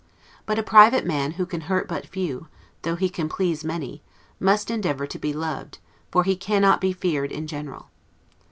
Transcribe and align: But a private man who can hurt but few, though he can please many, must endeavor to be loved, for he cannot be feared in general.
But 0.47 0.57
a 0.57 0.63
private 0.63 1.05
man 1.05 1.33
who 1.33 1.45
can 1.45 1.61
hurt 1.61 1.87
but 1.87 2.07
few, 2.07 2.47
though 2.81 2.95
he 2.95 3.07
can 3.07 3.29
please 3.29 3.63
many, 3.63 4.01
must 4.39 4.71
endeavor 4.71 5.05
to 5.05 5.19
be 5.19 5.31
loved, 5.31 5.77
for 6.09 6.23
he 6.23 6.35
cannot 6.35 6.81
be 6.81 6.91
feared 6.91 7.31
in 7.31 7.45
general. 7.45 7.91